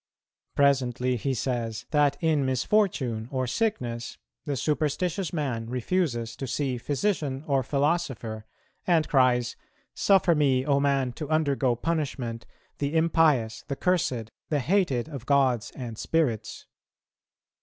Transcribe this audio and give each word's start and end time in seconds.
Presently, 0.55 1.15
he 1.15 1.35
says, 1.35 1.85
that 1.91 2.17
in 2.21 2.43
misfortune 2.43 3.27
or 3.29 3.45
sickness 3.45 4.17
the 4.45 4.55
superstitious 4.57 5.31
man 5.31 5.69
refuses 5.69 6.35
to 6.37 6.47
see 6.47 6.79
physician 6.79 7.43
or 7.45 7.61
philosopher, 7.61 8.47
and 8.87 9.07
cries, 9.07 9.55
"Suffer 9.93 10.33
me, 10.33 10.65
O 10.65 10.79
man, 10.79 11.11
to 11.13 11.29
undergo 11.29 11.75
punishment, 11.75 12.47
the 12.79 12.95
impious, 12.97 13.61
the 13.67 13.75
cursed, 13.75 14.31
the 14.49 14.59
hated 14.59 15.07
of 15.07 15.27
gods 15.27 15.71
and 15.75 15.99
spirits. 15.99 16.65